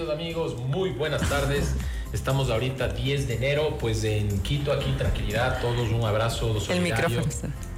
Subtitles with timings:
[0.00, 1.74] queridos amigos, muy buenas tardes.
[2.14, 7.26] Estamos ahorita 10 de enero, pues en Quito, aquí tranquilidad, todos un abrazo El micrófono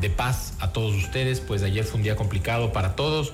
[0.00, 3.32] de paz a todos ustedes, pues ayer fue un día complicado para todos,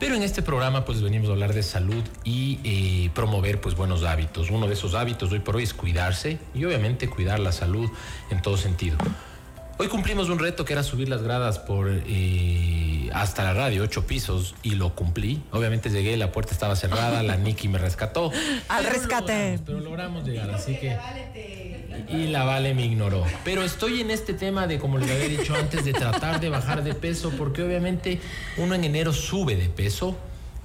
[0.00, 4.02] pero en este programa pues venimos a hablar de salud y eh, promover pues buenos
[4.02, 4.50] hábitos.
[4.50, 7.88] Uno de esos hábitos hoy por hoy es cuidarse y obviamente cuidar la salud
[8.30, 8.98] en todo sentido.
[9.78, 14.06] Hoy cumplimos un reto que era subir las gradas por eh, hasta la radio, ocho
[14.06, 15.42] pisos, y lo cumplí.
[15.52, 18.32] Obviamente llegué, la puerta estaba cerrada, la Nikki me rescató.
[18.70, 19.60] Al rescate.
[19.66, 20.96] pero logramos llegar, así que.
[22.08, 23.24] Y la Vale me ignoró.
[23.44, 26.82] Pero estoy en este tema de, como les había dicho antes, de tratar de bajar
[26.82, 28.18] de peso, porque obviamente
[28.56, 30.16] uno en enero sube de peso.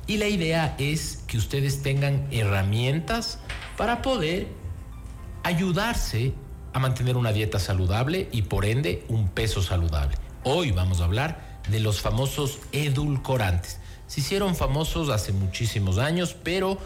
[0.08, 3.40] Y la idea es que ustedes tengan herramientas
[3.76, 4.48] para poder
[5.44, 6.34] ayudarse
[6.74, 10.18] a mantener una dieta saludable y por ende un peso saludable.
[10.44, 13.80] Hoy vamos a hablar de los famosos edulcorantes.
[14.08, 16.78] Se hicieron famosos hace muchísimos años, pero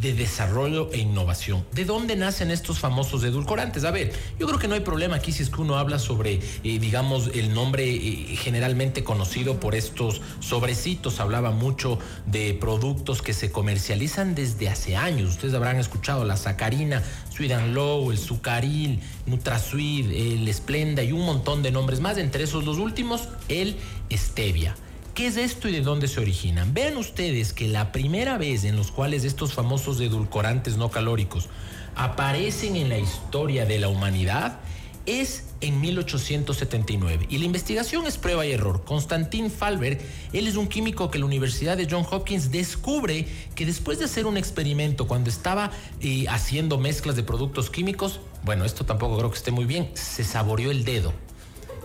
[0.00, 1.64] de desarrollo e innovación.
[1.72, 3.84] ¿De dónde nacen estos famosos edulcorantes?
[3.84, 6.34] A ver, yo creo que no hay problema aquí si es que uno habla sobre,
[6.34, 11.20] eh, digamos, el nombre eh, generalmente conocido por estos sobrecitos.
[11.20, 15.30] Hablaba mucho de productos que se comercializan desde hace años.
[15.30, 21.24] Ustedes habrán escuchado la sacarina, Sweet and Low, el Sucaril, NutraSweet, el Splenda y un
[21.24, 22.18] montón de nombres más.
[22.18, 23.76] Entre esos los últimos, el
[24.12, 24.74] Stevia.
[25.16, 26.74] ¿Qué es esto y de dónde se originan?
[26.74, 31.48] Vean ustedes que la primera vez en los cuales estos famosos edulcorantes no calóricos
[31.94, 34.60] aparecen en la historia de la humanidad
[35.06, 38.84] es en 1879 y la investigación es prueba y error.
[38.84, 40.02] Constantin Falberg,
[40.34, 44.26] él es un químico que la Universidad de John Hopkins descubre que después de hacer
[44.26, 45.70] un experimento cuando estaba
[46.02, 50.24] eh, haciendo mezclas de productos químicos, bueno, esto tampoco creo que esté muy bien, se
[50.24, 51.14] saboreó el dedo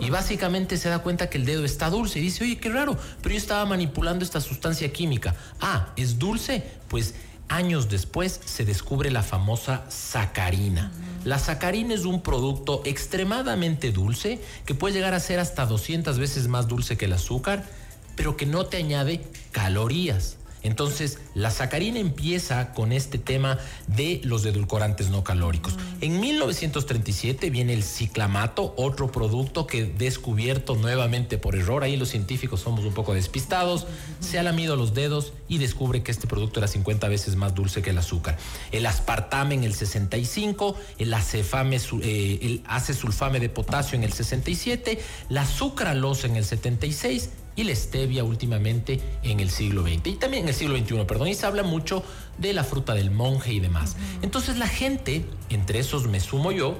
[0.01, 2.97] y básicamente se da cuenta que el dedo está dulce y dice, oye, qué raro,
[3.21, 5.35] pero yo estaba manipulando esta sustancia química.
[5.61, 6.63] Ah, ¿es dulce?
[6.87, 7.13] Pues
[7.47, 10.91] años después se descubre la famosa sacarina.
[11.23, 16.47] La sacarina es un producto extremadamente dulce que puede llegar a ser hasta 200 veces
[16.47, 17.63] más dulce que el azúcar,
[18.15, 20.37] pero que no te añade calorías.
[20.63, 23.57] Entonces, la sacarina empieza con este tema
[23.87, 25.77] de los edulcorantes no calóricos.
[26.01, 31.83] En 1937 viene el ciclamato, otro producto que descubierto nuevamente por error.
[31.83, 33.87] Ahí los científicos somos un poco despistados.
[34.19, 37.81] Se ha lamido los dedos y descubre que este producto era 50 veces más dulce
[37.81, 38.37] que el azúcar.
[38.71, 44.99] El aspartame en el 65, el acefame, eh, el acesulfame de potasio en el 67,
[45.29, 50.43] la sucralosa en el 76 y la stevia últimamente en el siglo XX y también
[50.43, 52.03] en el siglo XXI, perdón, y se habla mucho
[52.37, 53.97] de la fruta del monje y demás.
[54.21, 56.77] Entonces la gente, entre esos me sumo yo,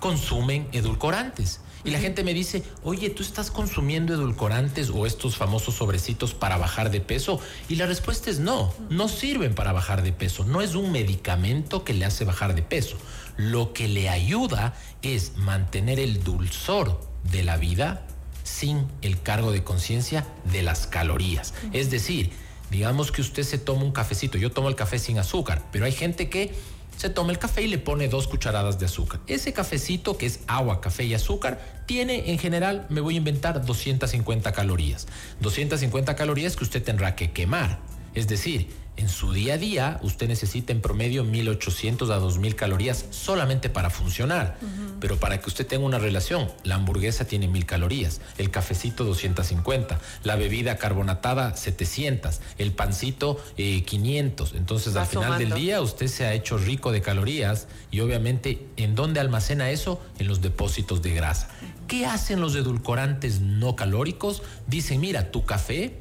[0.00, 1.60] consumen edulcorantes.
[1.84, 6.56] Y la gente me dice, oye, ¿tú estás consumiendo edulcorantes o estos famosos sobrecitos para
[6.56, 7.38] bajar de peso?
[7.68, 10.44] Y la respuesta es no, no sirven para bajar de peso.
[10.44, 12.96] No es un medicamento que le hace bajar de peso.
[13.36, 17.00] Lo que le ayuda es mantener el dulzor
[17.30, 18.04] de la vida
[18.46, 21.52] sin el cargo de conciencia de las calorías.
[21.72, 22.30] Es decir,
[22.70, 25.92] digamos que usted se toma un cafecito, yo tomo el café sin azúcar, pero hay
[25.92, 26.54] gente que
[26.96, 29.20] se toma el café y le pone dos cucharadas de azúcar.
[29.26, 33.66] Ese cafecito, que es agua, café y azúcar, tiene en general, me voy a inventar,
[33.66, 35.06] 250 calorías.
[35.40, 37.80] 250 calorías que usted tendrá que quemar.
[38.14, 43.04] Es decir, en su día a día usted necesita en promedio 1800 a 2000 calorías
[43.10, 44.56] solamente para funcionar.
[45.00, 50.00] Pero para que usted tenga una relación, la hamburguesa tiene 1000 calorías, el cafecito 250,
[50.24, 54.52] la bebida carbonatada 700, el pancito 500.
[54.52, 58.66] Eh, Entonces al final del día usted se ha hecho rico de calorías y obviamente
[58.76, 60.00] ¿en dónde almacena eso?
[60.18, 61.48] En los depósitos de grasa.
[61.86, 64.42] ¿Qué hacen los edulcorantes no calóricos?
[64.66, 65.94] Dicen, mira, tu café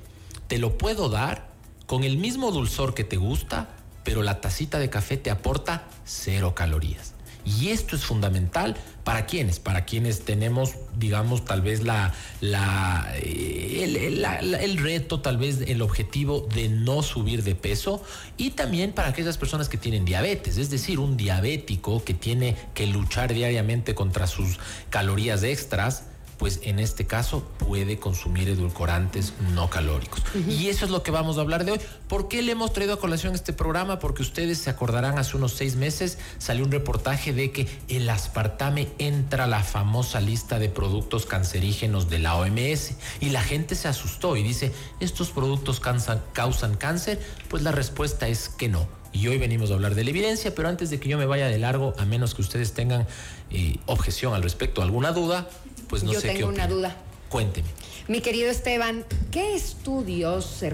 [0.47, 1.54] te lo puedo dar
[1.85, 3.69] con el mismo dulzor que te gusta,
[4.03, 7.15] pero la tacita de café te aporta cero calorías.
[7.45, 12.11] Y esto es fundamental para quienes, para quienes tenemos, digamos, tal vez la,
[12.41, 18.01] la, eh, el, reto, tal vez el objetivo de no subir de peso
[18.35, 22.87] y también para aquellas personas que tienen diabetes, es decir, un diabético que tiene que
[22.87, 24.57] luchar diariamente contra sus
[24.89, 26.05] calorías extras
[26.37, 30.21] pues en este caso puede consumir edulcorantes no calóricos.
[30.47, 31.79] Y eso es lo que vamos a hablar de hoy.
[32.07, 33.99] ¿Por qué le hemos traído a colación este programa?
[33.99, 38.89] Porque ustedes se acordarán, hace unos seis meses salió un reportaje de que el aspartame
[38.97, 43.87] entra a la famosa lista de productos cancerígenos de la OMS y la gente se
[43.87, 47.21] asustó y dice, ¿estos productos causan, causan cáncer?
[47.49, 50.67] Pues la respuesta es que no y hoy venimos a hablar de la evidencia, pero
[50.67, 53.07] antes de que yo me vaya de largo, a menos que ustedes tengan
[53.49, 55.47] eh, objeción al respecto, alguna duda,
[55.87, 56.95] pues no Yo sé tengo una duda.
[57.29, 57.67] Cuénteme.
[58.07, 60.71] Mi querido Esteban, ¿qué estudios se,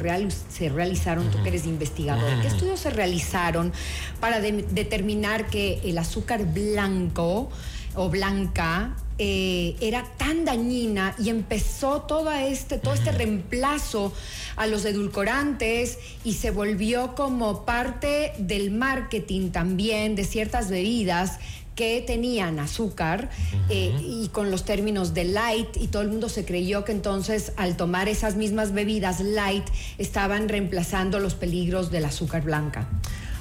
[0.49, 3.71] se realizaron, tú que eres investigador, qué estudios se realizaron
[4.19, 7.49] para determinar que el azúcar blanco
[7.95, 14.11] o blanca eh, era tan dañina y empezó todo este, todo este reemplazo
[14.55, 21.37] a los edulcorantes y se volvió como parte del marketing también de ciertas bebidas
[21.75, 23.29] que tenían azúcar
[23.69, 27.53] eh, y con los términos de light y todo el mundo se creyó que entonces
[27.55, 29.65] al tomar esas mismas bebidas light
[29.97, 32.87] estaban reemplazando los peligros del azúcar blanca.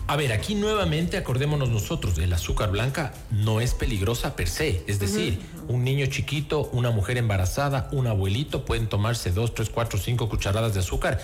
[0.06, 4.98] A ver, aquí nuevamente acordémonos nosotros, el azúcar blanca no es peligrosa per se, es
[4.98, 5.38] decir,
[5.68, 10.74] un niño chiquito, una mujer embarazada, un abuelito pueden tomarse dos, tres, cuatro, cinco cucharadas
[10.74, 11.20] de azúcar.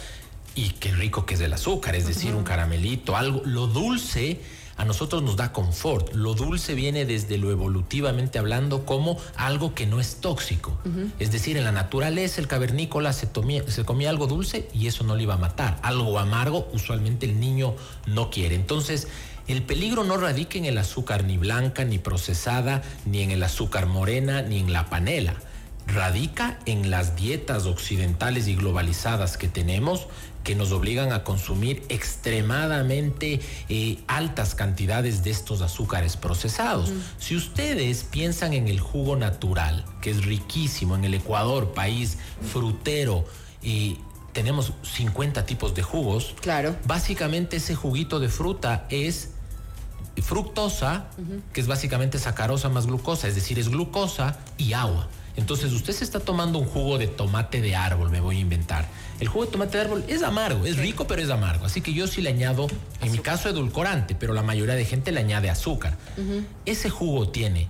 [0.54, 4.40] Y qué rico que es el azúcar, es decir, un caramelito, algo, lo dulce
[4.76, 6.14] a nosotros nos da confort.
[6.14, 10.78] Lo dulce viene desde lo evolutivamente hablando como algo que no es tóxico.
[11.18, 13.28] Es decir, en la naturaleza el cavernícola se,
[13.68, 15.78] se comía algo dulce y eso no le iba a matar.
[15.82, 17.74] Algo amargo usualmente el niño
[18.06, 18.54] no quiere.
[18.54, 19.08] Entonces,
[19.48, 23.86] el peligro no radica en el azúcar ni blanca, ni procesada, ni en el azúcar
[23.86, 25.36] morena, ni en la panela
[25.86, 30.08] radica en las dietas occidentales y globalizadas que tenemos
[30.46, 36.92] que nos obligan a consumir extremadamente eh, altas cantidades de estos azúcares procesados.
[37.18, 42.18] Si ustedes piensan en el jugo natural, que es riquísimo en el Ecuador, país
[42.52, 43.24] frutero,
[43.60, 43.98] y
[44.32, 46.36] tenemos 50 tipos de jugos.
[46.40, 46.76] Claro.
[46.84, 49.30] Básicamente ese juguito de fruta es
[50.22, 51.06] fructosa,
[51.52, 55.08] que es básicamente sacarosa más glucosa, es decir, es glucosa y agua.
[55.36, 58.88] Entonces usted se está tomando un jugo de tomate de árbol, me voy a inventar.
[59.20, 61.66] El jugo de tomate de árbol es amargo, es rico pero es amargo.
[61.66, 62.66] Así que yo sí le añado,
[63.02, 65.96] en mi caso edulcorante, pero la mayoría de gente le añade azúcar.
[66.64, 67.68] Ese jugo tiene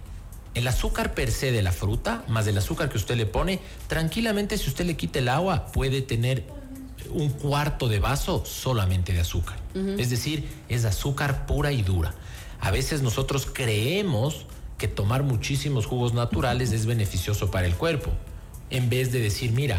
[0.55, 4.57] el azúcar per se de la fruta, más el azúcar que usted le pone, tranquilamente
[4.57, 6.45] si usted le quita el agua puede tener
[7.11, 9.59] un cuarto de vaso solamente de azúcar.
[9.99, 12.15] Es decir, es azúcar pura y dura.
[12.61, 14.47] A veces nosotros creemos
[14.79, 18.11] que tomar muchísimos jugos naturales es beneficioso para el cuerpo.
[18.71, 19.79] En vez de decir, mira,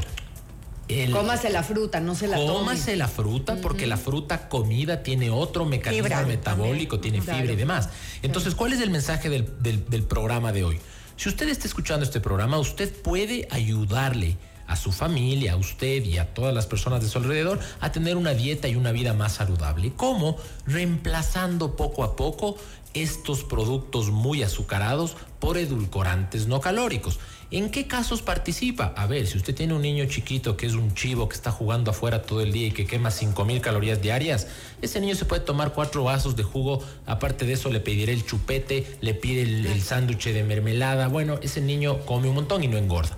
[0.87, 5.29] el, cómase la fruta, no se la Cómase la fruta porque la fruta comida tiene
[5.29, 7.89] otro mecanismo metabólico, tiene fibra y demás.
[8.21, 10.79] Entonces, ¿cuál es el mensaje del, del programa de hoy?
[11.17, 16.17] Si usted está escuchando este programa, usted puede ayudarle a su familia, a usted y
[16.17, 19.33] a todas las personas de su alrededor a tener una dieta y una vida más
[19.35, 19.93] saludable.
[19.95, 20.37] ¿Cómo?
[20.65, 22.57] Reemplazando poco a poco
[22.93, 27.19] estos productos muy azucarados por edulcorantes no calóricos.
[27.49, 28.93] ¿En qué casos participa?
[28.97, 31.91] A ver, si usted tiene un niño chiquito que es un chivo que está jugando
[31.91, 34.47] afuera todo el día y que quema 5 mil calorías diarias,
[34.81, 36.83] ese niño se puede tomar cuatro vasos de jugo.
[37.05, 41.07] Aparte de eso, le pediré el chupete, le pide el, sándwich de mermelada.
[41.07, 43.15] Bueno, ese niño come un montón y no engorda.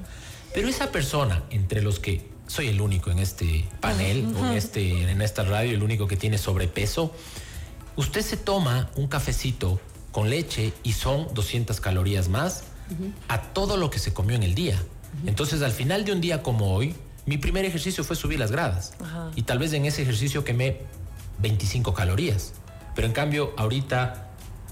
[0.53, 5.21] Pero esa persona, entre los que soy el único en este panel, en, este, en
[5.23, 7.15] esta radio, el único que tiene sobrepeso,
[7.99, 9.77] usted se toma un cafecito
[10.13, 12.63] con leche y son 200 calorías más
[13.27, 14.81] a todo lo que se comió en el día.
[15.25, 18.93] Entonces, al final de un día como hoy, mi primer ejercicio fue subir las gradas.
[19.35, 20.79] Y tal vez en ese ejercicio quemé
[21.39, 22.53] 25 calorías.
[22.95, 24.29] Pero en cambio, ahorita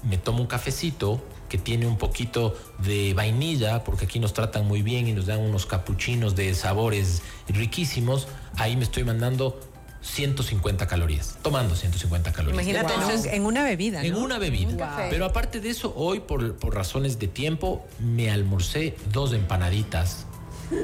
[0.08, 4.80] me tomo un cafecito que tiene un poquito de vainilla, porque aquí nos tratan muy
[4.80, 8.26] bien y nos dan unos capuchinos de sabores riquísimos.
[8.56, 9.60] Ahí me estoy mandando
[10.00, 12.62] 150 calorías, tomando 150 calorías.
[12.62, 14.04] Imagínate en una bebida.
[14.04, 15.08] En una bebida.
[15.10, 20.26] Pero aparte de eso, hoy por, por razones de tiempo me almorcé dos empanaditas.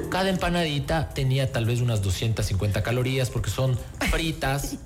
[0.09, 3.77] Cada empanadita tenía tal vez unas 250 calorías porque son
[4.11, 4.77] fritas.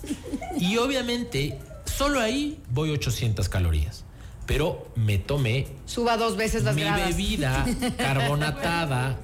[0.58, 4.04] y obviamente, solo ahí voy 800 calorías.
[4.46, 5.68] Pero me tomé.
[5.86, 7.66] Suba dos veces las Mi bebida
[7.98, 9.18] carbonatada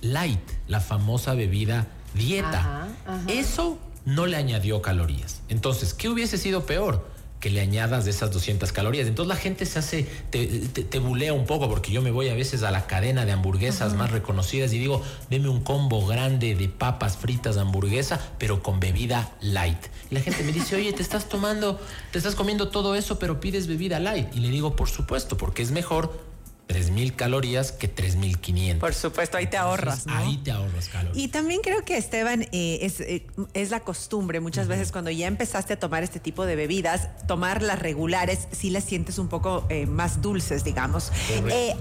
[0.00, 2.88] light, la famosa bebida dieta.
[3.28, 5.42] Eso no le añadió calorías.
[5.50, 7.14] Entonces, ¿qué hubiese sido peor?
[7.40, 9.06] que le añadas de esas 200 calorías.
[9.06, 12.62] Entonces la gente se hace, te, bulea un poco porque yo me voy a veces
[12.62, 17.18] a la cadena de hamburguesas más reconocidas y digo, deme un combo grande de papas
[17.18, 19.78] fritas de hamburguesa, pero con bebida light.
[20.10, 21.78] Y la gente me dice, oye, te estás tomando,
[22.10, 24.34] te estás comiendo todo eso, pero pides bebida light.
[24.34, 26.18] Y le digo, por supuesto, porque es mejor
[26.68, 28.78] 3.000 calorías que 3.500.
[28.78, 30.06] Por supuesto, ahí te ahorras.
[30.06, 30.16] ¿no?
[30.16, 31.16] Ahí te ahorras calorías.
[31.16, 35.28] Y también creo que, Esteban, eh, es, eh, es, la costumbre muchas veces cuando ya
[35.28, 39.64] empezaste a tomar este tipo de bebidas, tomar las regulares, sí las sientes un poco
[39.68, 41.12] eh, más dulces, digamos.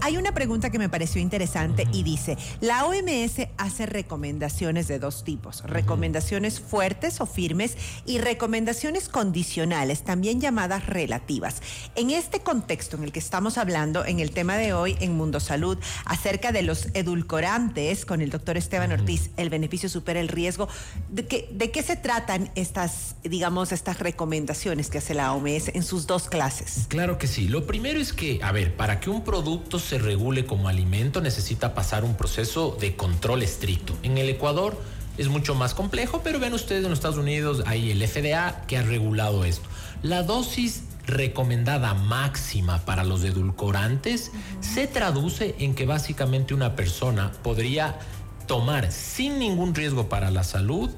[0.02, 5.24] hay una pregunta que me pareció interesante y dice, la OMS hace recomendaciones de dos
[5.24, 7.76] tipos, recomendaciones fuertes o firmes
[8.06, 11.62] y recomendaciones condicionales, también llamadas relativas.
[11.96, 15.40] En este contexto en el que estamos hablando, en el tema de hoy en Mundo
[15.40, 19.30] Salud acerca de los edulcorantes con el doctor Esteban Ortiz.
[19.38, 20.68] El beneficio supera el riesgo.
[21.10, 25.84] ¿De qué, ¿De qué se tratan estas, digamos, estas recomendaciones que hace la OMS en
[25.84, 26.86] sus dos clases?
[26.88, 27.48] Claro que sí.
[27.48, 31.74] Lo primero es que, a ver, para que un producto se regule como alimento necesita
[31.74, 33.98] pasar un proceso de control estricto.
[34.04, 34.80] En el Ecuador
[35.18, 38.78] es mucho más complejo, pero ven ustedes en los Estados Unidos hay el FDA que
[38.78, 39.68] ha regulado esto.
[40.04, 48.00] La dosis recomendada máxima para los edulcorantes se traduce en que básicamente una persona podría
[48.48, 50.90] tomar sin ningún riesgo para la salud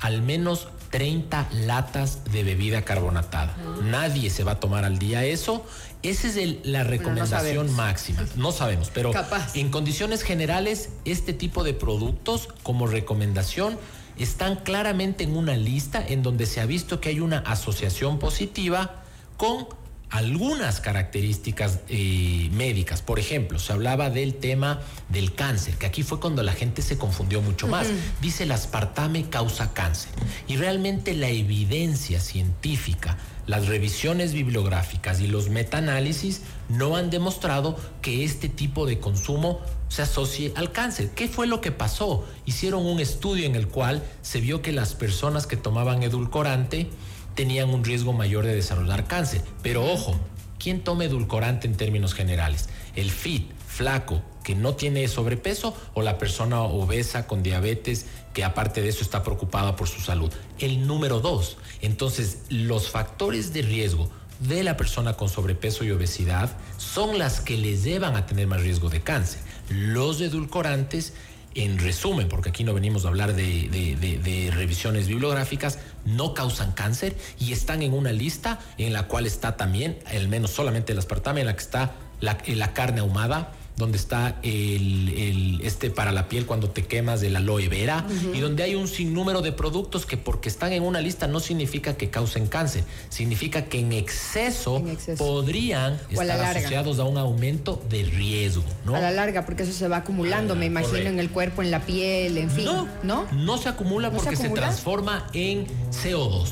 [0.00, 3.56] al menos 30 latas de bebida carbonatada.
[3.82, 5.66] Nadie se va a tomar al día eso.
[6.04, 8.24] Esa es la recomendación máxima.
[8.36, 9.10] No sabemos, pero
[9.54, 13.78] en condiciones generales, este tipo de productos como recomendación
[14.18, 19.03] están claramente en una lista en donde se ha visto que hay una asociación positiva
[19.36, 19.66] con
[20.14, 23.02] algunas características eh, médicas.
[23.02, 26.96] Por ejemplo, se hablaba del tema del cáncer, que aquí fue cuando la gente se
[26.96, 27.88] confundió mucho más.
[28.22, 30.12] Dice el aspartame causa cáncer.
[30.46, 38.22] Y realmente la evidencia científica, las revisiones bibliográficas y los metaanálisis no han demostrado que
[38.22, 41.10] este tipo de consumo se asocie al cáncer.
[41.10, 42.24] ¿Qué fue lo que pasó?
[42.46, 46.88] Hicieron un estudio en el cual se vio que las personas que tomaban edulcorante,
[47.34, 49.42] tenían un riesgo mayor de desarrollar cáncer.
[49.62, 50.18] Pero ojo,
[50.58, 52.68] ¿quién toma edulcorante en términos generales?
[52.94, 58.82] El fit, flaco, que no tiene sobrepeso o la persona obesa con diabetes que aparte
[58.82, 60.32] de eso está preocupada por su salud.
[60.58, 64.10] El número dos, entonces los factores de riesgo
[64.40, 68.60] de la persona con sobrepeso y obesidad son las que les llevan a tener más
[68.60, 69.40] riesgo de cáncer.
[69.70, 71.14] Los edulcorantes
[71.54, 77.52] en resumen, porque aquí no venimos a hablar de, revisiones bibliográficas, no causan cáncer y
[77.52, 81.46] están en una lista en la cual está también, al menos solamente el aspartame, en
[81.46, 86.70] la que está la, la carne ahumada, donde está el, este para la piel cuando
[86.70, 90.48] te quemas de la aloe vera y donde hay un sinnúmero de productos que porque
[90.48, 94.82] están en una lista no significa que causen cáncer, significa que en exceso,
[95.18, 98.94] podrían estar asociados a un aumento de riesgo, ¿no?
[98.94, 101.80] A la larga, porque eso se va acumulando, me imagino, en el cuerpo, en la
[101.80, 102.88] piel, en fin, ¿no?
[103.02, 106.48] No, no, se acumula porque se, se transforma en CO2.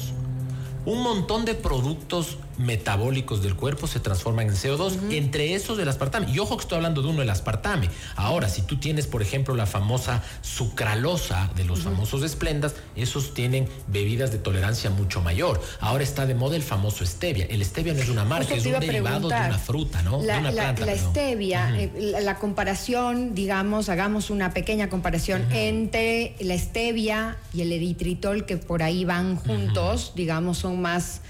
[0.85, 6.31] Un montón de productos metabólicos del cuerpo se transforman en CO2, entre esos el aspartame.
[6.31, 7.89] Y ojo que estoy hablando de uno, el aspartame.
[8.17, 13.69] Ahora, si tú tienes, por ejemplo, la famosa sucralosa de los famosos esplendas, esos tienen
[13.89, 15.61] bebidas de tolerancia mucho mayor.
[15.81, 17.47] Ahora está de moda el famoso stevia.
[17.47, 20.23] El stevia no es una marca, es un derivado de una fruta, ¿no?
[20.23, 20.87] La, de una planta.
[20.87, 27.73] La stevia, eh, la, comparación, digamos, hagamos una pequeña comparación entre la stevia y el
[27.73, 31.21] eritritol, que por ahí van juntos, digamos, son más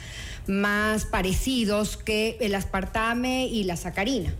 [0.46, 4.34] más parecidos que el aspartame y la sacarina.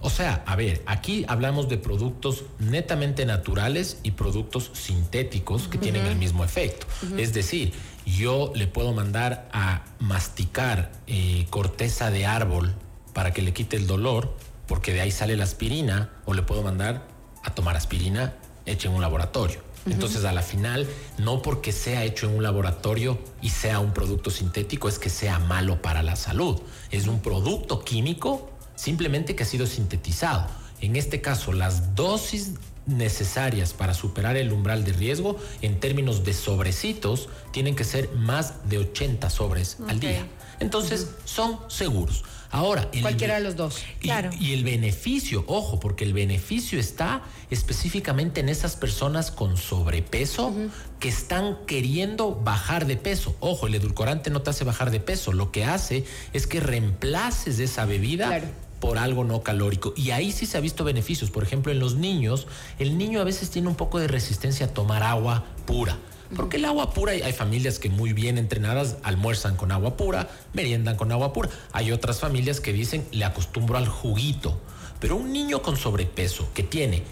[0.00, 6.04] O sea, a ver, aquí hablamos de productos netamente naturales y productos sintéticos que tienen
[6.06, 6.86] el mismo efecto.
[7.16, 7.72] Es decir,
[8.04, 12.74] yo le puedo mandar a masticar eh, corteza de árbol
[13.12, 14.34] para que le quite el dolor,
[14.66, 17.06] porque de ahí sale la aspirina, o le puedo mandar
[17.44, 18.34] a tomar aspirina
[18.66, 19.60] hecha en un laboratorio.
[19.86, 20.86] Entonces, a la final,
[21.18, 25.38] no porque sea hecho en un laboratorio y sea un producto sintético, es que sea
[25.38, 26.60] malo para la salud.
[26.90, 30.46] Es un producto químico simplemente que ha sido sintetizado.
[30.80, 32.52] En este caso, las dosis
[32.86, 38.68] necesarias para superar el umbral de riesgo en términos de sobrecitos tienen que ser más
[38.68, 40.26] de 80 sobres al día.
[40.58, 42.24] Entonces, son seguros.
[42.52, 43.82] Ahora, cualquiera de los dos.
[44.00, 44.30] Y, claro.
[44.38, 50.54] Y el beneficio, ojo, porque el beneficio está específicamente en esas personas con sobrepeso
[51.00, 53.34] que están queriendo bajar de peso.
[53.40, 56.04] Ojo, el edulcorante no te hace bajar de peso, lo que hace
[56.34, 58.42] es que reemplaces esa bebida.
[58.80, 59.94] por algo no calórico.
[59.96, 61.30] Y ahí sí se ha visto beneficios.
[61.30, 62.48] Por ejemplo, en los niños,
[62.80, 65.96] el niño a veces tiene un poco de resistencia a tomar agua pura
[66.36, 70.96] Porque el agua pura, hay familias que muy bien entrenadas almuerzan con agua pura, meriendan
[70.96, 71.50] con agua pura.
[71.72, 74.58] Hay otras familias que dicen, le acostumbro al juguito.
[74.98, 77.02] Pero un niño con sobrepeso que tiene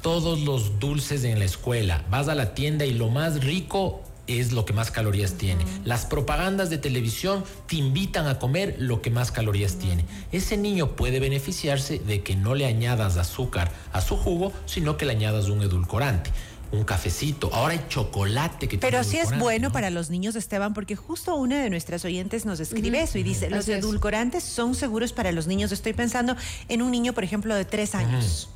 [0.00, 4.52] todos los dulces en la escuela, vas a la tienda y lo más rico es
[4.52, 5.64] lo que más calorías tiene.
[5.84, 10.04] Las propagandas de televisión te invitan a comer lo que más calorías tiene.
[10.30, 15.04] Ese niño puede beneficiarse de que no le añadas azúcar a su jugo, sino que
[15.04, 16.30] le añadas un edulcorante
[16.72, 17.50] un cafecito.
[17.52, 21.62] Ahora hay chocolate que Pero sí es bueno para los niños, Esteban, porque justo una
[21.62, 25.70] de nuestras oyentes nos escribe eso y dice, los edulcorantes son seguros para los niños.
[25.72, 26.36] Estoy pensando
[26.68, 28.48] en un niño, por ejemplo, de tres años.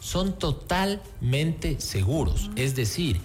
[0.00, 2.50] Son totalmente seguros.
[2.56, 3.20] Es decir,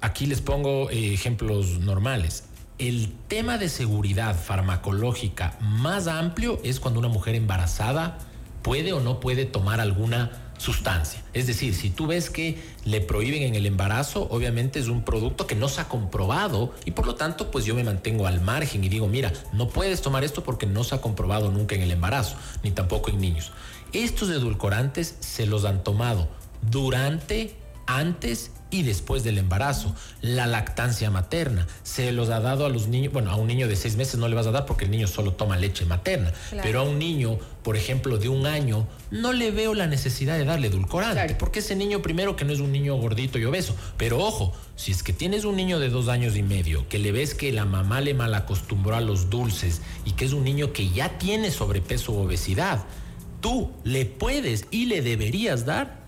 [0.00, 2.44] Aquí les pongo eh, ejemplos normales.
[2.78, 8.18] El tema de seguridad farmacológica más amplio es cuando una mujer embarazada
[8.62, 11.22] puede o no puede tomar alguna sustancia.
[11.32, 15.46] Es decir, si tú ves que le prohíben en el embarazo, obviamente es un producto
[15.46, 18.84] que no se ha comprobado y por lo tanto pues yo me mantengo al margen
[18.84, 21.90] y digo, mira, no puedes tomar esto porque no se ha comprobado nunca en el
[21.90, 23.52] embarazo, ni tampoco en niños.
[23.94, 26.28] Estos edulcorantes se los han tomado
[26.70, 27.56] durante,
[27.98, 29.94] antes y después del embarazo.
[30.20, 31.66] La lactancia materna.
[31.82, 34.28] Se los ha dado a los niños, bueno, a un niño de seis meses no
[34.28, 36.32] le vas a dar porque el niño solo toma leche materna,
[36.62, 40.44] pero a un niño, por ejemplo, de un año, no le veo la necesidad de
[40.44, 44.18] darle edulcorante, porque ese niño primero que no es un niño gordito y obeso, pero
[44.18, 47.34] ojo, si es que tienes un niño de dos años y medio, que le ves
[47.34, 50.90] que la mamá le mal acostumbró a los dulces y que es un niño que
[50.90, 52.84] ya tiene sobrepeso o obesidad,
[53.40, 55.99] tú le puedes y le deberías dar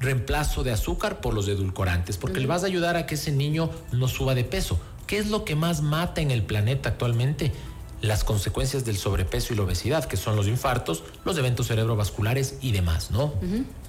[0.00, 3.70] reemplazo de azúcar por los edulcorantes, porque le vas a ayudar a que ese niño
[3.92, 4.78] no suba de peso.
[5.06, 7.52] ¿Qué es lo que más mata en el planeta actualmente?
[8.00, 12.72] Las consecuencias del sobrepeso y la obesidad, que son los infartos, los eventos cerebrovasculares y
[12.72, 13.32] demás, ¿no?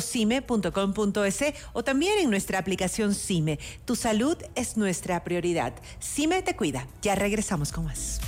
[0.00, 3.58] cime.com.es o también en nuestra aplicación CIME.
[3.84, 5.74] Tu salud es nuestra prioridad.
[6.02, 6.86] CIME te cuida.
[7.02, 8.20] Ya regresamos con más.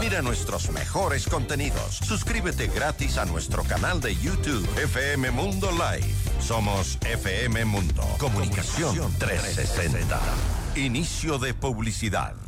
[0.00, 1.96] Mira nuestros mejores contenidos.
[1.96, 6.14] Suscríbete gratis a nuestro canal de YouTube FM Mundo Live.
[6.40, 8.02] Somos FM Mundo.
[8.18, 10.18] Comunicación 360.
[10.76, 12.47] Inicio de publicidad.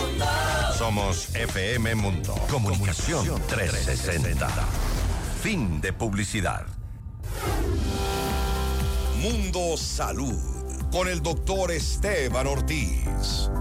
[0.81, 2.33] FM Mundo.
[2.49, 4.47] Comunicación 360.
[5.39, 6.65] Fin de publicidad.
[9.21, 13.51] Mundo Salud con el doctor Esteban Ortiz.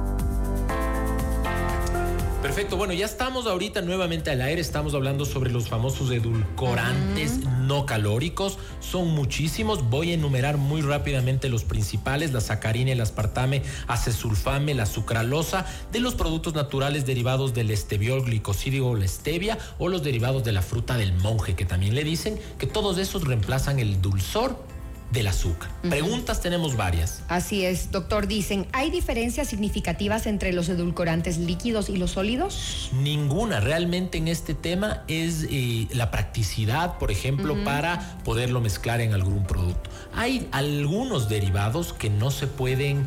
[2.42, 7.84] Perfecto, bueno, ya estamos ahorita nuevamente al aire, estamos hablando sobre los famosos edulcorantes no
[7.84, 14.72] calóricos, son muchísimos, voy a enumerar muy rápidamente los principales, la sacarina, el aspartame, acesulfame,
[14.72, 20.02] la sucralosa, de los productos naturales derivados del esteviol, glicosídigo o la stevia, o los
[20.02, 24.00] derivados de la fruta del monje, que también le dicen que todos esos reemplazan el
[24.00, 24.56] dulzor
[25.10, 25.70] del azúcar.
[25.88, 27.22] Preguntas tenemos varias.
[27.28, 28.26] Así es, doctor.
[28.26, 32.90] Dicen, ¿hay diferencias significativas entre los edulcorantes líquidos y los sólidos?
[33.02, 33.60] Ninguna.
[33.60, 39.44] Realmente en este tema es eh, la practicidad, por ejemplo, para poderlo mezclar en algún
[39.44, 39.90] producto.
[40.14, 43.06] Hay algunos derivados que no se pueden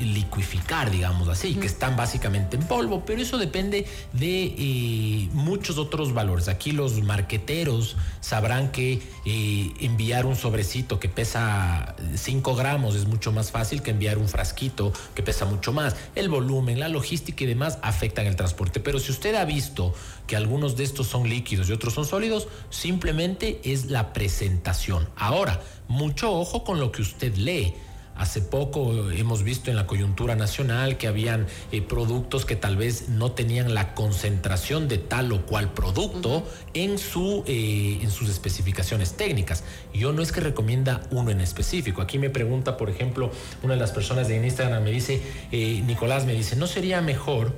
[0.00, 6.12] liquificar, digamos así, que están básicamente en polvo, pero eso depende de eh, muchos otros
[6.12, 6.48] valores.
[6.48, 13.32] Aquí los marqueteros sabrán que eh, enviar un sobrecito que pesa 5 gramos es mucho
[13.32, 15.96] más fácil que enviar un frasquito que pesa mucho más.
[16.14, 19.94] El volumen, la logística y demás afectan el transporte, pero si usted ha visto
[20.26, 25.08] que algunos de estos son líquidos y otros son sólidos, simplemente es la presentación.
[25.16, 27.74] Ahora, mucho ojo con lo que usted lee
[28.16, 33.08] Hace poco hemos visto en la coyuntura nacional que habían eh, productos que tal vez
[33.08, 39.14] no tenían la concentración de tal o cual producto en, su, eh, en sus especificaciones
[39.14, 39.64] técnicas.
[39.94, 42.02] Yo no es que recomienda uno en específico.
[42.02, 43.30] Aquí me pregunta, por ejemplo,
[43.62, 47.54] una de las personas de Instagram me dice, eh, Nicolás me dice, ¿no sería mejor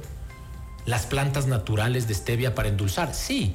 [0.86, 3.14] las plantas naturales de stevia para endulzar.
[3.14, 3.54] Sí,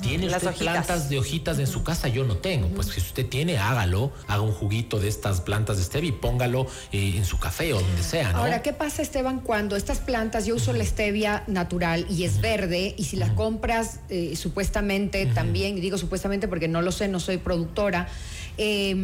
[0.00, 2.68] tiene usted plantas de hojitas en su casa, yo no tengo.
[2.68, 6.66] Pues si usted tiene, hágalo, haga un juguito de estas plantas de stevia y póngalo
[6.92, 8.30] eh, en su café o donde sea.
[8.30, 12.94] Ahora, ¿qué pasa, Esteban, cuando estas plantas, yo uso la stevia natural y es verde,
[12.96, 17.20] y si las compras eh, supuestamente también, y digo supuestamente porque no lo sé, no
[17.20, 18.08] soy productora,
[18.56, 18.94] eh,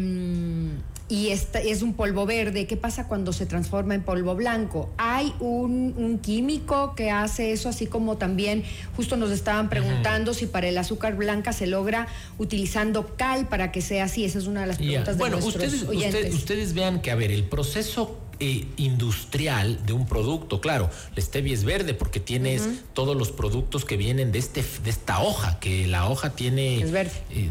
[1.08, 2.66] y esta es un polvo verde.
[2.66, 4.90] ¿Qué pasa cuando se transforma en polvo blanco?
[4.96, 8.64] Hay un, químico que hace eso, así como también
[8.96, 12.06] justo nos estaban preguntando si para el azúcar blanca se logra
[12.38, 14.24] utilizando cal para que sea así.
[14.24, 17.16] Esa es una de las preguntas de bueno, nuestros ustedes, Ustedes, ustedes vean que, a
[17.16, 20.60] ver, el proceso eh, industrial de un producto.
[20.60, 22.62] Claro, la stevia es verde porque tienes
[22.92, 26.80] todos los productos que vienen de, este, de esta hoja, que la hoja tiene...
[26.80, 27.12] Es verde.
[27.30, 27.48] Eh,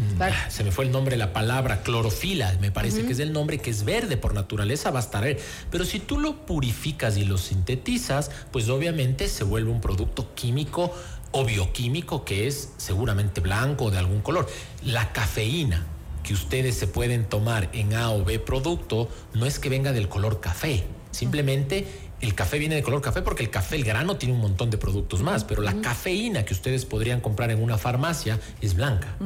[0.47, 3.69] se me fue el nombre, la palabra, clorofila, me parece que es el nombre que
[3.69, 5.25] es verde por naturaleza, va a estar
[5.71, 10.93] Pero si tú lo purificas y lo sintetizas, pues obviamente se vuelve un producto químico
[11.33, 14.47] o bioquímico que es seguramente blanco o de algún color.
[14.85, 15.85] La cafeína,
[16.23, 20.07] que ustedes se pueden tomar en A o B producto no es que venga del
[20.07, 21.85] color café, simplemente
[22.23, 24.77] el café viene de color café porque el café, el grano, tiene un montón de
[24.77, 29.17] productos más, pero la cafeína que ustedes podrían comprar en una farmacia es blanca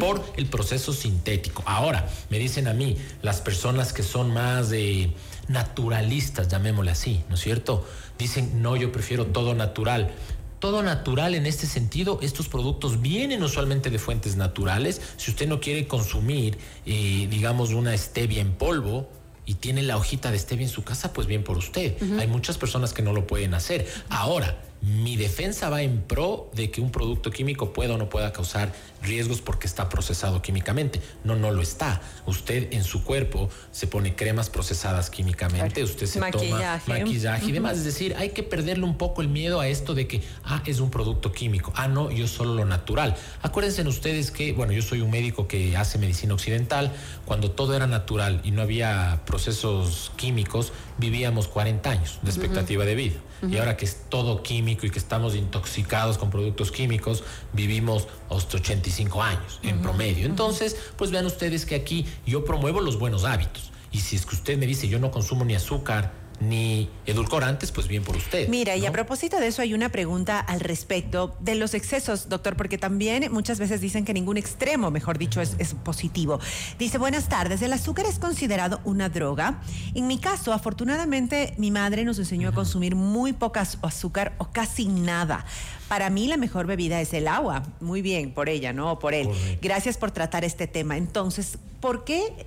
[0.00, 1.62] por el proceso sintético.
[1.66, 5.12] Ahora, me dicen a mí, las personas que son más eh,
[5.48, 7.86] naturalistas, llamémosle así, ¿no es cierto?
[8.18, 10.14] Dicen, no, yo prefiero todo natural
[10.58, 12.18] todo natural en este sentido.
[12.22, 15.00] Estos productos vienen usualmente de fuentes naturales.
[15.16, 19.08] Si usted no quiere consumir, eh, digamos, una stevia en polvo,
[19.46, 21.94] y tiene la hojita de stevia en su casa, pues bien por usted.
[22.18, 23.86] Hay muchas personas que no lo pueden hacer.
[24.08, 28.32] Ahora, mi defensa va en pro de que un producto químico pueda o no pueda
[28.32, 28.72] causar
[29.02, 31.00] riesgos porque está procesado químicamente.
[31.24, 32.00] No, no lo está.
[32.24, 37.78] Usted en su cuerpo se pone cremas procesadas químicamente, usted se toma maquillaje y demás.
[37.78, 40.78] Es decir, hay que perderle un poco el miedo a esto de que, ah, es
[40.78, 41.72] un producto químico.
[41.74, 43.16] Ah, no, yo solo lo natural.
[43.42, 46.92] Acuérdense ustedes que, bueno, yo soy un médico que hace medicina occidental.
[47.24, 52.94] Cuando todo era natural y no había procesos químicos, vivíamos 40 años de expectativa de
[52.94, 53.16] vida.
[53.42, 57.22] Y ahora que es todo químico y que estamos intoxicados con productos químicos,
[57.52, 60.26] vivimos hasta 85 años en promedio.
[60.26, 63.70] Entonces, pues vean ustedes que aquí yo promuevo los buenos hábitos.
[63.92, 67.88] Y si es que usted me dice yo no consumo ni azúcar, ni edulcorantes, pues
[67.88, 68.48] bien por usted.
[68.48, 72.56] Mira, y a propósito de eso hay una pregunta al respecto de los excesos, doctor,
[72.56, 76.38] porque también muchas veces dicen que ningún extremo, mejor dicho, es, positivo.
[76.78, 79.60] Dice, buenas tardes, ¿el azúcar es considerado una droga?
[79.94, 84.86] En mi caso, afortunadamente, mi madre nos enseñó a consumir muy poca azúcar o casi
[84.86, 85.44] nada.
[85.88, 87.62] Para mí la mejor bebida es el agua.
[87.80, 88.98] Muy bien, por ella, ¿no?
[88.98, 89.28] Por él.
[89.62, 90.96] Gracias por tratar este tema.
[90.96, 92.46] Entonces, ¿por qué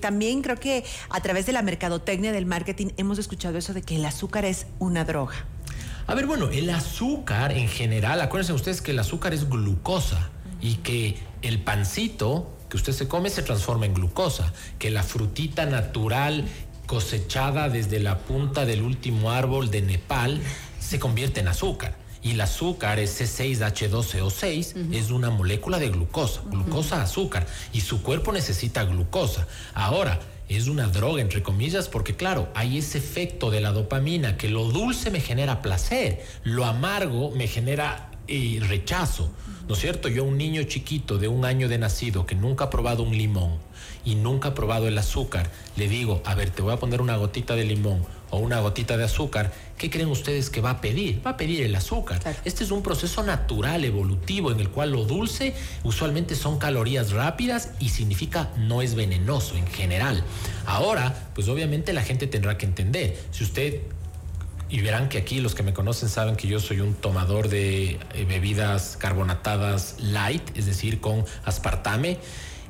[0.00, 3.96] también creo que a través de la mercadotecnia del marketing hemos escuchado eso de que
[3.96, 5.46] el azúcar es una droga.
[6.06, 10.30] A ver, bueno, el azúcar en general, acuérdense ustedes que el azúcar es glucosa
[10.60, 15.66] y que el pancito que usted se come se transforma en glucosa, que la frutita
[15.66, 16.44] natural
[16.86, 20.40] cosechada desde la punta del último árbol de Nepal
[20.80, 27.02] se convierte en azúcar y el azúcar, ese 6H12O6, es una molécula de glucosa, glucosa
[27.02, 29.48] azúcar, y su cuerpo necesita glucosa.
[29.74, 34.48] Ahora, es una droga, entre comillas, porque claro, hay ese efecto de la dopamina, que
[34.48, 39.30] lo dulce me genera placer, lo amargo me genera eh, rechazo,
[39.66, 40.08] ¿no es cierto?
[40.08, 43.56] Yo, un niño chiquito de un año de nacido que nunca ha probado un limón
[44.04, 47.16] y nunca ha probado el azúcar, le digo, a ver, te voy a poner una
[47.16, 51.24] gotita de limón o una gotita de azúcar, ¿qué creen ustedes que va a pedir?
[51.24, 52.18] Va a pedir el azúcar.
[52.46, 57.70] Este es un proceso natural, evolutivo, en el cual lo dulce usualmente son calorías rápidas
[57.78, 60.24] y significa no es venenoso en general.
[60.64, 63.82] Ahora, pues obviamente la gente tendrá que entender, si usted
[64.70, 67.98] y verán que aquí los que me conocen saben que yo soy un tomador de
[68.14, 72.16] eh, bebidas carbonatadas light, es decir, con aspartame.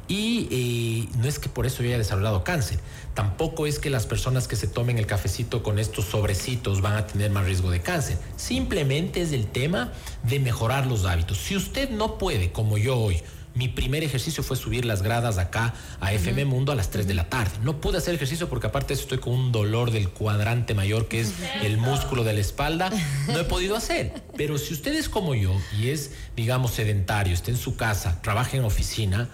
[0.08, 2.78] Y eh, no es que por eso yo haya desarrollado cáncer.
[3.14, 7.06] Tampoco es que las personas que se tomen el cafecito con estos sobrecitos van a
[7.06, 8.18] tener más riesgo de cáncer.
[8.36, 11.38] Simplemente es el tema de mejorar los hábitos.
[11.38, 13.22] Si usted no puede, como yo hoy,
[13.54, 17.14] mi primer ejercicio fue subir las gradas acá a FM Mundo a las 3 de
[17.14, 17.52] la tarde.
[17.62, 21.34] No pude hacer ejercicio porque aparte estoy con un dolor del cuadrante mayor que es
[21.62, 22.90] el músculo de la espalda.
[23.28, 24.22] No he podido hacer.
[24.36, 28.56] Pero si usted es como yo y es, digamos, sedentario, está en su casa, trabaja
[28.56, 29.28] en oficina,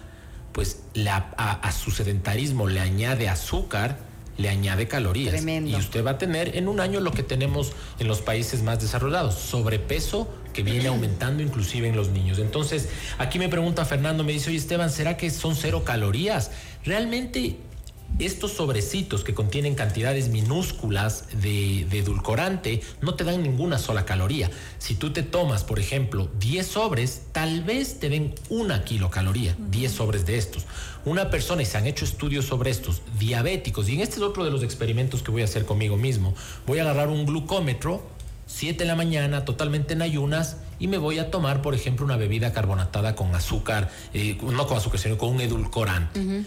[0.53, 3.99] pues a, su sedentarismo le añade azúcar,
[4.37, 5.35] le añade calorías.
[5.35, 5.71] Tremendo.
[5.71, 8.81] Y usted va a tener en un año lo que tenemos en los países más
[8.81, 12.39] desarrollados, sobrepeso que viene aumentando inclusive en los niños.
[12.39, 16.51] Entonces, aquí me pregunta Fernando, me dice, oye Esteban, ¿será que son cero calorías?
[16.85, 17.59] Realmente
[18.19, 24.51] estos sobrecitos que contienen cantidades minúsculas de, de, edulcorante no te dan ninguna sola caloría.
[24.79, 29.93] Si tú te tomas, por ejemplo, 10 sobres, tal vez te den una kilocaloría, 10
[29.93, 30.65] sobres de estos.
[31.05, 34.45] Una persona, y se han hecho estudios sobre estos, diabéticos, y en este es otro
[34.45, 36.35] de los experimentos que voy a hacer conmigo mismo,
[36.67, 38.03] voy a agarrar un glucómetro,
[38.47, 42.17] 7 de la mañana, totalmente en ayunas, y me voy a tomar, por ejemplo, una
[42.17, 46.19] bebida carbonatada con azúcar, eh, no con azúcar, sino con un edulcorante.
[46.19, 46.45] Uh -huh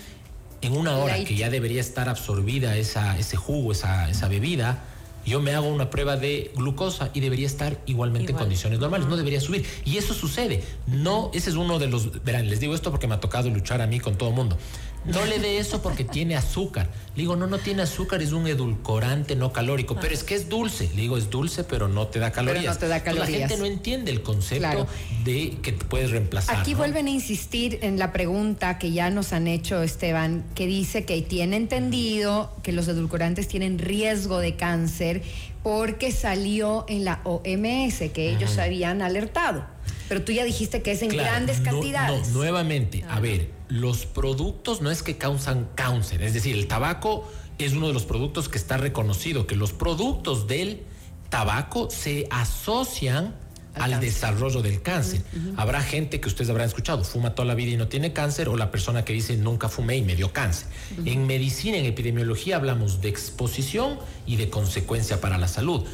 [0.62, 4.84] en una hora que ya debería estar absorbida esa, ese jugo, esa, esa bebida,
[5.26, 8.42] yo me hago una prueba de glucosa y debería estar igualmente Igual.
[8.42, 9.66] en condiciones normales, no debería subir.
[9.86, 10.64] Y eso sucede.
[10.88, 13.82] No, ese es uno de los, verán, les digo esto porque me ha tocado luchar
[13.82, 14.58] a mí con todo el mundo.
[15.04, 16.88] No le dé eso porque tiene azúcar.
[17.16, 19.98] Le digo, no, no tiene azúcar, es un edulcorante no calórico.
[20.00, 20.90] Pero es que es dulce.
[20.96, 22.64] Le digo, es dulce, pero no te da calorías.
[22.64, 23.28] Pero no te da calorías.
[23.30, 24.88] Entonces, la gente no entiende el concepto claro.
[25.24, 26.58] de que te puedes reemplazar.
[26.58, 26.80] Aquí ¿no?
[26.80, 31.22] vuelven a insistir en la pregunta que ya nos han hecho, Esteban, que dice que
[31.24, 35.24] tiene entendido que los edulcorantes tienen riesgo de cáncer
[35.64, 39.66] porque salió en la OMS, que ellos habían alertado.
[40.08, 42.30] Pero tú ya dijiste que es en claro, grandes no, cantidades.
[42.30, 47.32] No, nuevamente, a ver, los productos no es que causan cáncer, es decir, el tabaco
[47.58, 50.82] es uno de los productos que está reconocido, que los productos del
[51.30, 53.34] tabaco se asocian
[53.76, 55.22] al, al desarrollo del cáncer.
[55.32, 55.54] Uh -huh.
[55.56, 58.58] Habrá gente que ustedes habrán escuchado, fuma toda la vida y no tiene cáncer, o
[58.58, 60.68] la persona que dice nunca fumé y me dio cáncer.
[60.68, 61.14] Uh -huh.
[61.14, 65.86] En medicina, en epidemiología, hablamos de exposición y de consecuencia para la salud.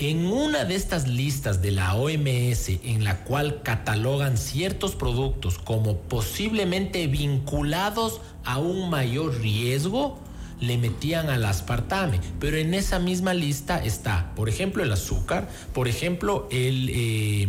[0.00, 5.98] En una de estas listas de la OMS en la cual catalogan ciertos productos como
[5.98, 10.18] posiblemente vinculados a un mayor riesgo,
[10.58, 15.86] le metían al aspartame, pero en esa misma lista está, por ejemplo, el azúcar, por
[15.86, 17.48] ejemplo, el, eh,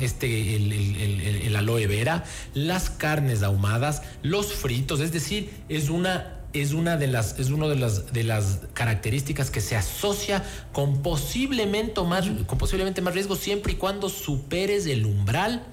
[0.00, 6.96] este, el, aloe vera, las carnes ahumadas, los fritos, es decir, es una es una
[6.96, 12.28] de las es una de las de las características que se asocia con posiblemente más
[12.46, 15.66] con posiblemente más riesgo siempre y cuando superes el umbral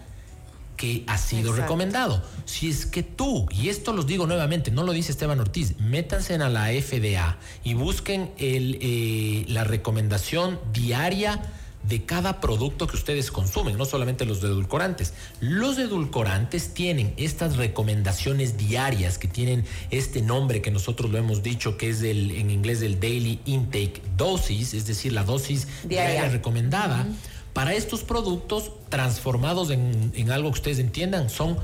[0.80, 1.62] que ha sido Exacto.
[1.63, 2.24] recomendado.
[2.46, 6.36] Si es que tú, y esto los digo nuevamente, no lo dice Esteban Ortiz, métanse
[6.36, 11.42] a la FDA y busquen el, eh, la recomendación diaria
[11.84, 15.13] de cada producto que ustedes consumen, no solamente los edulcorantes.
[15.39, 21.78] Los edulcorantes tienen estas recomendaciones diarias que tienen este nombre que nosotros lo hemos dicho
[21.78, 26.30] que es el, en inglés el Daily Intake Dosis, es decir, la dosis diaria, diaria
[26.30, 27.02] recomendada.
[27.02, 27.15] Uh -huh.
[27.54, 31.58] Para estos productos transformados en, en algo que ustedes entiendan, son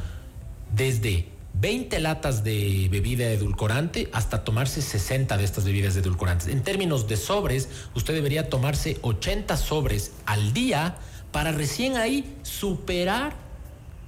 [0.76, 6.48] desde 20 latas de bebida edulcorante hasta tomarse 60 de estas bebidas edulcorantes.
[6.48, 10.98] En términos de sobres, usted debería tomarse 80 sobres al día
[11.32, 13.36] para recién ahí superar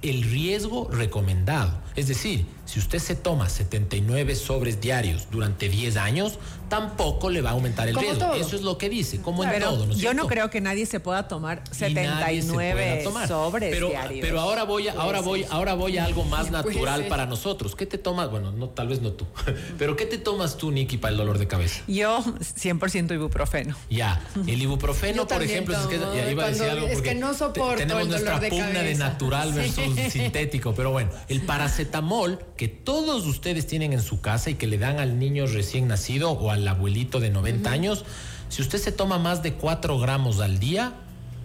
[0.02, 1.72] el riesgo recomendado.
[1.96, 7.48] Es decir, si usted se toma 79 sobres diarios durante 10 años, tampoco le va
[7.48, 8.26] a aumentar el como riesgo.
[8.26, 8.34] Todo.
[8.34, 9.86] Eso es lo que dice, como en todo.
[9.86, 13.26] ¿no yo no creo que nadie se pueda tomar 79 tomar.
[13.26, 14.20] sobres pero, diarios.
[14.20, 17.74] Pero ahora voy a, ahora voy, ahora voy a algo más natural para nosotros.
[17.74, 18.30] ¿Qué te tomas?
[18.30, 19.24] Bueno, no, tal vez no tú.
[19.78, 21.82] pero ¿qué te tomas tú, Nicky, para el dolor de cabeza?
[21.88, 23.76] Yo 100% ibuprofeno.
[23.88, 27.14] Ya, el ibuprofeno, por ejemplo, tomo, es que ya iba a decir algo es que
[27.14, 28.82] no soporto tenemos el nuestra de pugna cabeza.
[28.84, 30.10] de natural versus sí.
[30.10, 34.76] sintético, pero bueno, el paracetamol que todos ustedes tienen en su casa y que le
[34.76, 37.74] dan al niño recién nacido o al abuelito de 90 uh -huh.
[37.74, 38.04] años,
[38.50, 40.94] si usted se toma más de 4 gramos al día,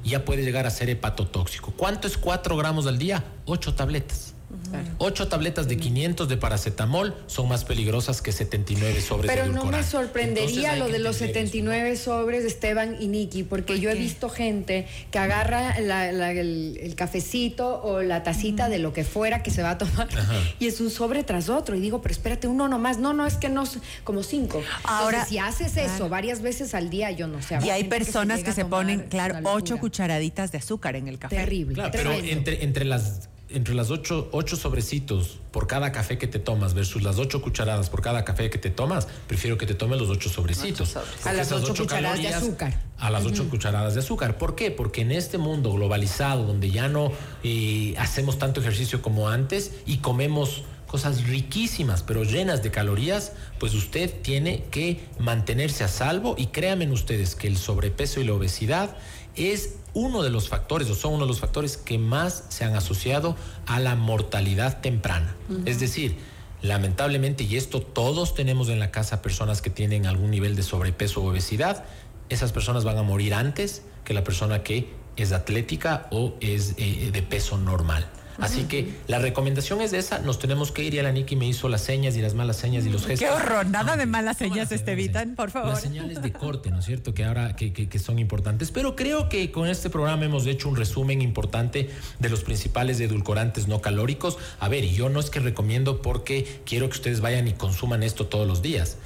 [0.03, 1.71] ya puede llegar a ser hepatotóxico.
[1.77, 3.23] ¿Cuánto es 4 gramos al día?
[3.45, 4.32] 8 tabletas.
[4.69, 4.87] Claro.
[4.97, 9.65] 8 tabletas de 500 de paracetamol son más peligrosas que 79 sobres Pero de no
[9.65, 13.89] me sorprendería lo de los 79 eso, sobres de Esteban y Nicky, porque ¿Por yo
[13.89, 18.71] he visto gente que agarra la, la, el, el, cafecito o la tacita mm.
[18.71, 20.33] de lo que fuera que se va a tomar Ajá.
[20.59, 21.75] y es un sobre tras otro.
[21.75, 22.97] Y digo, pero espérate, uno nomás.
[22.99, 23.63] No, no, es que no,
[24.03, 24.61] como cinco.
[24.83, 27.57] Ahora, Entonces, si haces eso varias veces al día, yo no sé.
[27.63, 31.19] Y hay personas que se, que se ponen, claro, ocho cucharaditas de azúcar en el
[31.19, 31.35] café.
[31.35, 31.75] Terrible.
[31.75, 36.39] Claro, pero entre, entre las entre las ocho, ocho sobrecitos por cada café que te
[36.39, 39.99] tomas versus las ocho cucharadas por cada café que te tomas, prefiero que te tomes
[39.99, 40.95] los ocho sobrecitos.
[40.95, 41.27] Ocho sobres.
[41.27, 42.79] A las ocho, ocho cucharadas de azúcar.
[42.97, 43.49] A las ocho uh -huh.
[43.49, 44.37] cucharadas de azúcar.
[44.37, 44.71] ¿Por qué?
[44.71, 47.11] Porque en este mundo globalizado, donde ya no
[47.43, 50.63] eh, hacemos tanto ejercicio como antes y comemos
[50.93, 56.87] cosas riquísimas, pero llenas de calorías, pues usted tiene que mantenerse a salvo y créanme
[56.91, 58.95] ustedes que el sobrepeso y la obesidad
[59.35, 62.75] es uno de los factores o son uno de los factores que más se han
[62.75, 65.35] asociado a la mortalidad temprana.
[65.49, 65.67] Uh -huh.
[65.67, 66.17] Es decir,
[66.63, 71.21] Lamentablemente, y esto todos tenemos en la casa personas que tienen algún nivel de sobrepeso
[71.21, 71.83] o obesidad,
[72.29, 77.09] esas personas van a morir antes que la persona que es atlética o es eh,
[77.11, 78.09] de peso normal.
[78.39, 81.47] Así que la recomendación es esa, nos tenemos que ir y a la Niki me
[81.47, 83.27] hizo las señas y las malas señas y los gestos.
[83.27, 85.71] Qué horror, nada de malas señas, Estevitan, por favor.
[85.71, 87.13] Las señales de corte, ¿no es cierto?
[87.13, 88.71] Que ahora que, que, son importantes.
[88.71, 93.67] Pero creo que con este programa hemos hecho un resumen importante de los principales edulcorantes
[93.67, 94.37] no calóricos.
[94.59, 98.27] A ver, yo no es que recomiendo porque quiero que ustedes vayan y consuman esto
[98.27, 98.97] todos los días.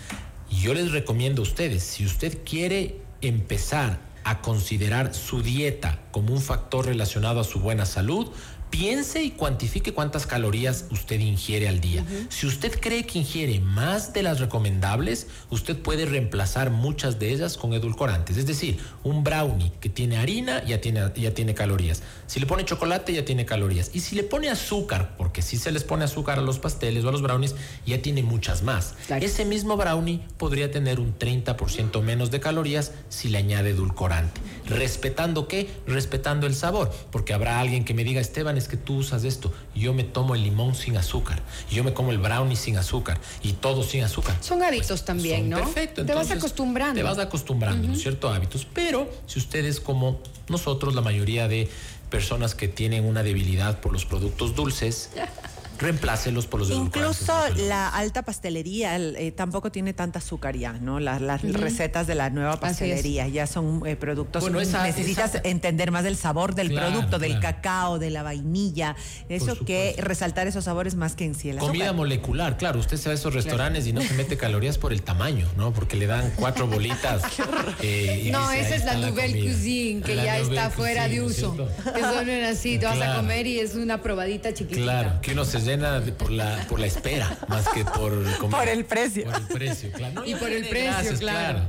[0.49, 6.41] Yo les recomiendo a ustedes, si usted quiere empezar a considerar su dieta como un
[6.41, 8.29] factor relacionado a su buena salud,
[8.69, 12.05] piense y cuantifique cuántas calorías usted ingiere al día.
[12.29, 17.57] Si usted cree que ingiere más de las recomendables, usted puede reemplazar muchas de ellas
[17.57, 18.37] con edulcorantes.
[18.37, 22.03] Es decir, un brownie que tiene harina ya tiene, ya tiene calorías.
[22.27, 23.91] Si le pone chocolate ya tiene calorías.
[23.93, 27.09] Y si le pone azúcar, porque si se les pone azúcar a los pasteles o
[27.09, 28.95] a los brownies, ya tiene muchas más.
[29.09, 34.41] Ese mismo brownie podría tener un 30% menos de calorías si le añade edulcorante.
[34.65, 35.69] ¿Respetando qué?
[35.85, 36.91] Respetando el sabor.
[37.11, 39.53] Porque habrá alguien que me diga, Esteban, es que tú usas esto.
[39.75, 41.41] Yo me tomo el limón sin azúcar.
[41.69, 43.19] Yo me como el brownie sin azúcar.
[43.43, 44.37] Y todo sin azúcar.
[44.41, 45.57] Son hábitos pues, también, ¿no?
[45.57, 46.05] Perfecto.
[46.05, 46.95] Te vas acostumbrando.
[46.95, 48.29] Te vas acostumbrando, ¿no es cierto?
[48.29, 48.67] Hábitos.
[48.73, 51.69] Pero si ustedes como nosotros, la mayoría de
[52.09, 55.11] personas que tienen una debilidad por los productos dulces,
[55.79, 57.33] reemplácelos por los Incluso
[57.67, 60.99] la alta pastelería eh, tampoco tiene tanta azúcar ya, ¿no?
[60.99, 64.41] Las, recetas de la nueva pastelería ya son eh, productos.
[64.41, 68.95] Bueno, necesitas entender más del sabor del producto, del cacao, de la vainilla.
[69.29, 72.79] Eso que resaltar esos sabores más que en sí el Comida molecular, claro.
[72.79, 75.73] Usted se va a esos restaurantes y no se mete calorías por el tamaño, ¿no?
[75.73, 77.23] Porque le dan cuatro bolitas.
[77.81, 81.55] Eh, no, esa es la Nouvelle Cuisine, que ya está fuera de uso.
[81.93, 84.83] Que son así, te vas a comer y es una probadita chiquitita.
[84.83, 88.85] Claro, que uno se llena por la, por la espera, más que por Por el
[88.85, 89.25] precio.
[89.25, 90.25] Por el precio, claro.
[90.25, 91.61] y por el precio, claro.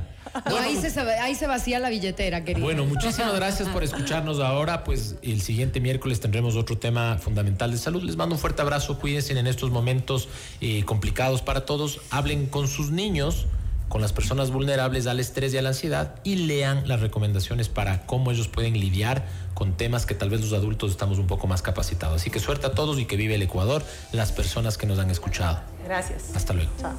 [0.45, 2.65] ahí, se, ahí se vacía la billetera, querido.
[2.65, 4.83] Bueno, muchísimas gracias por escucharnos ahora.
[4.83, 8.03] Pues el siguiente miércoles tendremos otro tema fundamental de salud.
[8.03, 8.99] Les mando un fuerte abrazo.
[8.99, 10.27] Cuídense en estos momentos
[10.61, 12.01] eh, complicados para todos.
[12.09, 13.47] Hablen con sus niños
[13.89, 18.05] con las personas vulnerables al estrés y a la ansiedad y lean las recomendaciones para
[18.05, 19.25] cómo ellos pueden lidiar
[19.55, 22.21] con temas que tal vez los adultos estamos un poco más capacitados.
[22.21, 25.09] Así que suerte a todos y que vive el Ecuador, las personas que nos han
[25.09, 25.59] escuchado.
[25.83, 26.35] Gracias.
[26.35, 26.71] Hasta luego.
[26.79, 26.93] Chao.